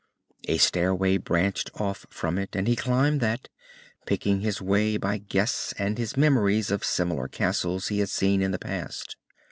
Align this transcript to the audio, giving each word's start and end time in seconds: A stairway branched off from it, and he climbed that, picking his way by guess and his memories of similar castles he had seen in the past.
A 0.47 0.57
stairway 0.57 1.17
branched 1.17 1.69
off 1.75 2.07
from 2.09 2.39
it, 2.39 2.55
and 2.55 2.67
he 2.67 2.75
climbed 2.75 3.21
that, 3.21 3.49
picking 4.07 4.39
his 4.41 4.59
way 4.59 4.97
by 4.97 5.19
guess 5.19 5.75
and 5.77 5.99
his 5.99 6.17
memories 6.17 6.71
of 6.71 6.83
similar 6.83 7.27
castles 7.27 7.89
he 7.89 7.99
had 7.99 8.09
seen 8.09 8.41
in 8.41 8.49
the 8.49 8.57
past. 8.57 9.15